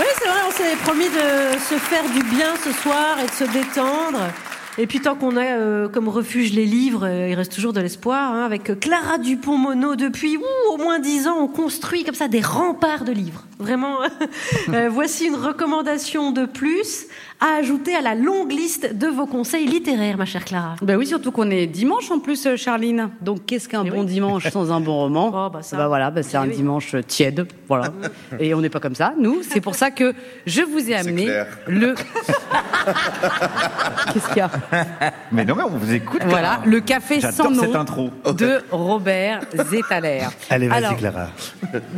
[0.00, 3.30] Oui, c'est vrai, on s'est promis de se faire du bien ce soir et de
[3.30, 4.20] se détendre.
[4.80, 7.80] Et puis tant qu'on a euh, comme refuge les livres, euh, il reste toujours de
[7.80, 8.32] l'espoir.
[8.32, 12.40] Hein, avec Clara Dupont-Mono, depuis ouh, au moins dix ans, on construit comme ça des
[12.40, 13.44] remparts de livres.
[13.58, 13.96] Vraiment,
[14.68, 17.06] euh, voici une recommandation de plus
[17.40, 20.76] à ajouter à la longue liste de vos conseils littéraires, ma chère Clara.
[20.80, 23.10] Ben oui, surtout qu'on est dimanche en plus, Charline.
[23.20, 24.06] Donc qu'est-ce qu'un Eh bon oui.
[24.06, 25.76] dimanche sans un bon roman Oh, bah ça.
[25.76, 26.54] Bah voilà, bah c'est Eh un oui.
[26.54, 27.92] dimanche tiède, voilà.
[28.38, 29.38] Et on n'est pas comme ça, nous.
[29.42, 30.14] C'est pour ça que
[30.46, 31.46] je vous ai amené clair.
[31.66, 31.94] le.
[34.12, 34.50] qu'est-ce qu'il y a?
[35.32, 36.22] Mais non, mais on vous écoute.
[36.26, 38.10] Voilà, le café sans nom cette intro.
[38.32, 40.26] de Robert Zetaler.
[40.50, 41.28] Allez, vas-y, Clara.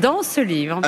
[0.00, 0.80] Dans ce livre,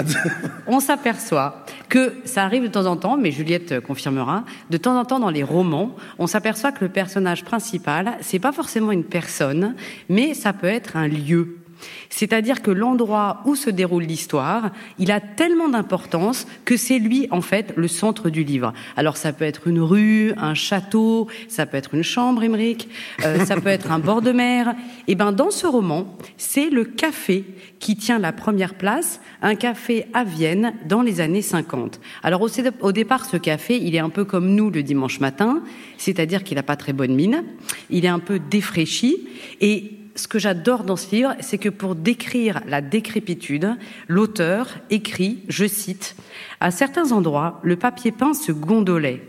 [0.66, 5.04] on s'aperçoit que ça arrive de temps en temps, mais Juliette confirmera, de temps en
[5.04, 9.74] temps dans les romans, on s'aperçoit que le personnage principal, c'est pas forcément une personne,
[10.09, 11.62] mais ça peut être un lieu.
[12.10, 17.40] C'est-à-dire que l'endroit où se déroule l'histoire, il a tellement d'importance que c'est lui, en
[17.40, 18.73] fait, le centre du livre.
[18.96, 22.88] Alors ça peut être une rue, un château, ça peut être une chambre, Émeric,
[23.24, 24.74] euh, ça peut être un bord de mer.
[25.09, 27.45] Et ben dans ce roman, c'est le café
[27.79, 32.01] qui tient la première place, un café à Vienne dans les années 50.
[32.23, 32.48] Alors au,
[32.80, 35.62] au départ, ce café, il est un peu comme nous le dimanche matin,
[35.98, 37.45] c'est-à-dire qu'il n'a pas très bonne mine,
[37.90, 39.29] il est un peu défraîchi
[39.60, 43.77] et ce que j'adore dans ce livre, c'est que pour décrire la décrépitude,
[44.09, 46.16] l'auteur écrit, je cite,
[46.60, 49.23] À certains endroits, le papier peint se gondolait.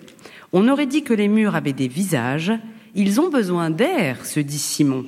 [0.51, 2.51] On aurait dit que les murs avaient des visages.
[2.95, 5.05] Ils ont besoin d'air, se dit Simon.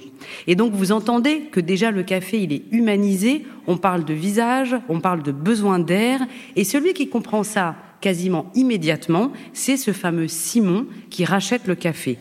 [0.48, 4.76] Et donc vous entendez que déjà le café, il est humanisé, on parle de visage,
[4.90, 6.22] on parle de besoin d'air,
[6.56, 12.18] et celui qui comprend ça quasiment immédiatement, c'est ce fameux Simon qui rachète le café.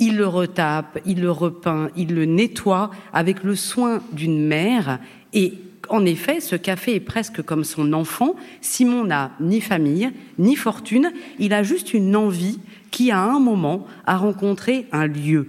[0.00, 4.98] Il le retape, il le repeint, il le nettoie avec le soin d'une mère.
[5.32, 5.54] Et
[5.90, 8.34] en effet, ce café est presque comme son enfant.
[8.60, 11.12] Simon n'a ni famille, ni fortune.
[11.38, 12.58] Il a juste une envie
[12.90, 15.48] qui, à un moment, a rencontré un lieu.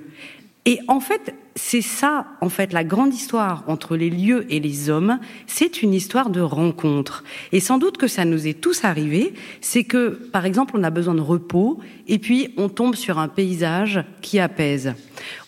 [0.65, 4.89] Et en fait, c'est ça, en fait, la grande histoire entre les lieux et les
[4.89, 7.23] hommes, c'est une histoire de rencontre.
[7.51, 10.91] Et sans doute que ça nous est tous arrivé, c'est que, par exemple, on a
[10.91, 14.93] besoin de repos, et puis on tombe sur un paysage qui apaise.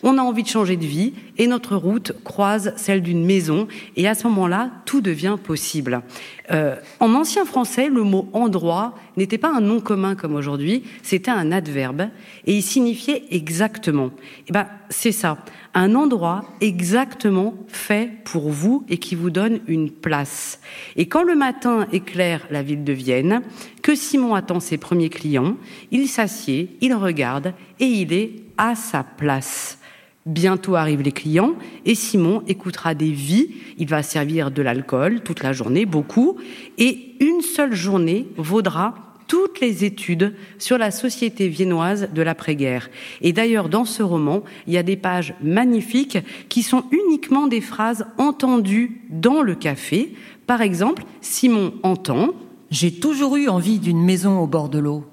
[0.06, 3.66] On a envie de changer de vie, et notre route croise celle d'une maison,
[3.96, 6.02] et à ce moment-là, tout devient possible.
[6.50, 11.30] Euh, en ancien français, le mot endroit n'était pas un nom commun comme aujourd'hui, c'était
[11.30, 12.08] un adverbe,
[12.46, 14.10] et il signifiait exactement.
[14.46, 15.38] Et ben, c'est ça
[15.74, 20.60] un endroit exactement fait pour vous et qui vous donne une place.
[20.96, 23.42] Et quand le matin éclaire la ville de Vienne,
[23.82, 25.56] que Simon attend ses premiers clients,
[25.90, 29.78] il s'assied, il regarde et il est à sa place.
[30.26, 31.54] Bientôt arrivent les clients
[31.84, 33.50] et Simon écoutera des vies.
[33.76, 36.38] Il va servir de l'alcool toute la journée, beaucoup,
[36.78, 38.94] et une seule journée vaudra
[39.26, 42.88] toutes les études sur la société viennoise de l'après-guerre.
[43.20, 46.18] Et d'ailleurs, dans ce roman, il y a des pages magnifiques
[46.48, 50.14] qui sont uniquement des phrases entendues dans le café.
[50.46, 52.30] Par exemple, Simon entend
[52.70, 55.04] J'ai toujours eu envie d'une maison au bord de l'eau.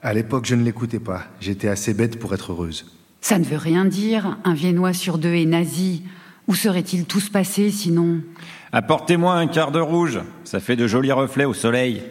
[0.00, 1.26] À l'époque, je ne l'écoutais pas.
[1.40, 2.97] J'étais assez bête pour être heureuse.
[3.20, 4.38] Ça ne veut rien dire.
[4.44, 6.02] Un Viennois sur deux est nazi.
[6.46, 8.20] Où seraient-ils tous passés sinon?
[8.72, 12.02] Apportez-moi un quart de rouge, ça fait de jolis reflets au soleil.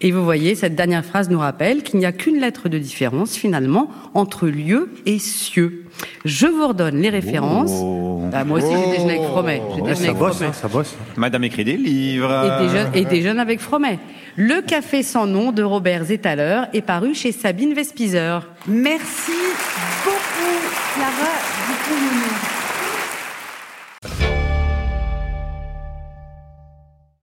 [0.00, 3.34] Et vous voyez, cette dernière phrase nous rappelle qu'il n'y a qu'une lettre de différence
[3.34, 5.84] finalement entre lieu et cieux.
[6.24, 7.70] Je vous redonne les références.
[7.72, 8.22] Oh.
[8.30, 9.62] Bah, moi aussi, j'ai déjeuné avec Fromet.
[9.80, 10.50] Ouais, ça avec bosse, Fromet.
[10.50, 10.96] hein, ça bosse.
[11.16, 12.44] Madame écrit des livres.
[12.60, 13.98] Et déjeune, et déjeune avec Fromet.
[14.36, 18.46] Le café sans nom de Robert Zetaler est paru chez Sabine Vespizer.
[18.68, 19.32] Merci
[20.96, 21.32] Clara
[21.68, 22.35] Dupont-Mono.